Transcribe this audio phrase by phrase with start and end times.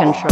[0.00, 0.29] control.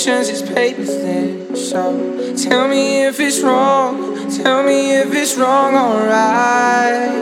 [0.00, 1.54] patience is paper thin.
[1.54, 4.30] So tell me if it's wrong.
[4.30, 7.19] Tell me if it's wrong, alright.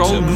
[0.00, 0.29] control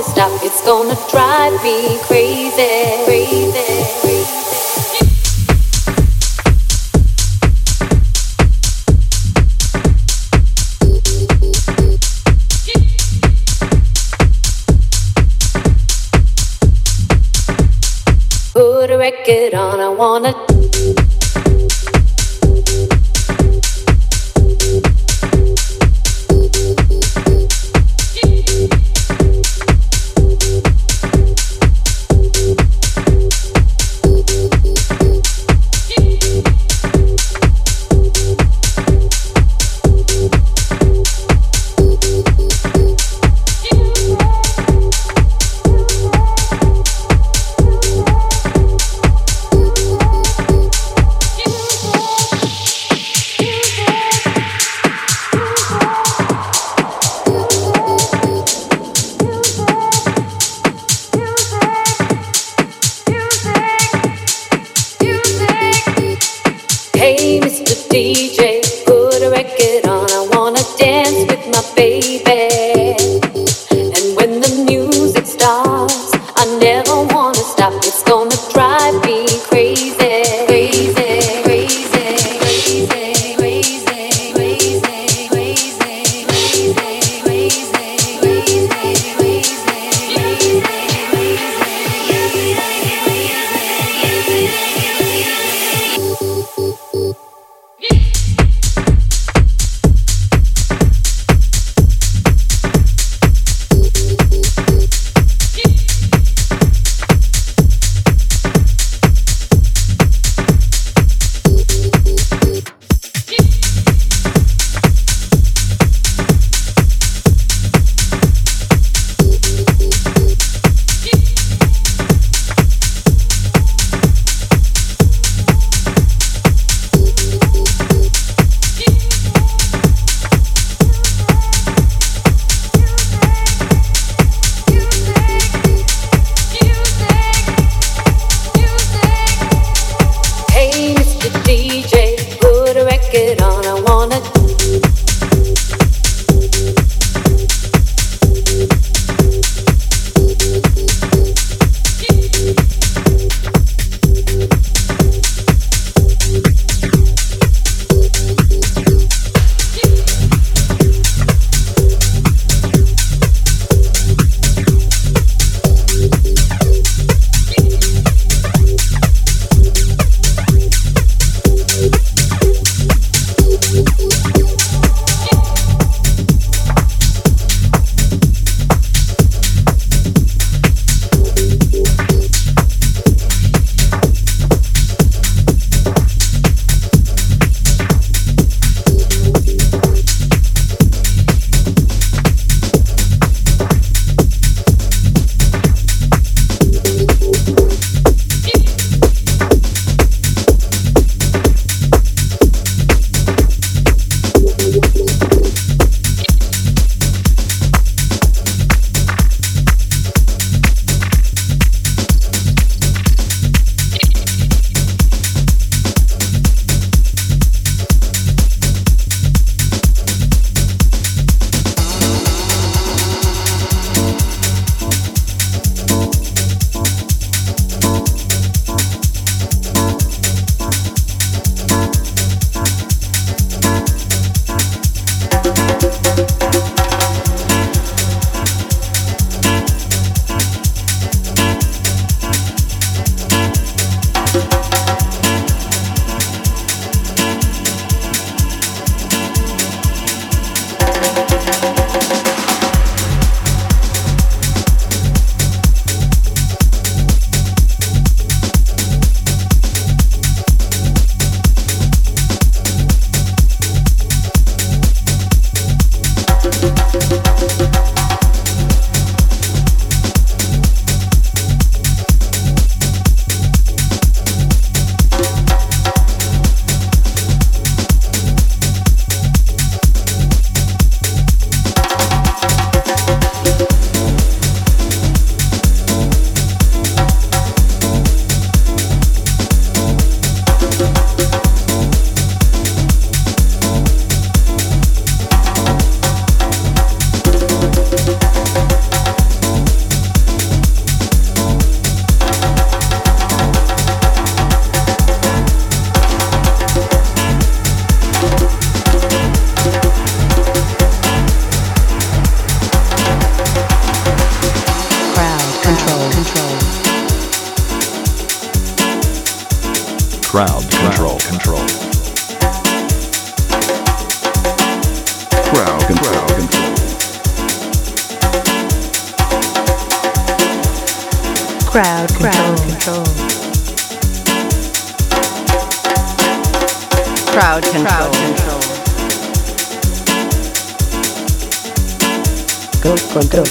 [0.00, 2.79] gonna stop, it's gonna drive me crazy.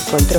[0.09, 0.38] Control,